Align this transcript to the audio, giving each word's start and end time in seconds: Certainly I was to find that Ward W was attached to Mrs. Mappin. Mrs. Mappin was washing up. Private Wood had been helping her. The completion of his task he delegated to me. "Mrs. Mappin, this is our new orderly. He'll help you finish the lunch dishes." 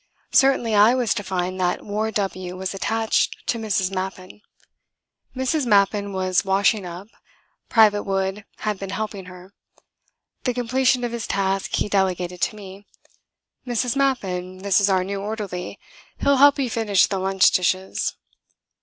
Certainly 0.31 0.73
I 0.73 0.95
was 0.95 1.13
to 1.13 1.21
find 1.21 1.59
that 1.61 1.85
Ward 1.85 2.15
W 2.15 2.57
was 2.57 2.73
attached 2.73 3.45
to 3.45 3.59
Mrs. 3.59 3.93
Mappin. 3.93 4.41
Mrs. 5.35 5.67
Mappin 5.67 6.11
was 6.11 6.43
washing 6.43 6.87
up. 6.87 7.07
Private 7.69 8.01
Wood 8.01 8.43
had 8.61 8.79
been 8.79 8.89
helping 8.89 9.25
her. 9.25 9.53
The 10.43 10.55
completion 10.55 11.03
of 11.03 11.11
his 11.11 11.27
task 11.27 11.75
he 11.75 11.87
delegated 11.87 12.41
to 12.41 12.55
me. 12.55 12.87
"Mrs. 13.67 13.95
Mappin, 13.95 14.63
this 14.63 14.81
is 14.81 14.89
our 14.89 15.03
new 15.03 15.21
orderly. 15.21 15.77
He'll 16.17 16.37
help 16.37 16.57
you 16.57 16.67
finish 16.67 17.05
the 17.05 17.19
lunch 17.19 17.51
dishes." 17.51 18.15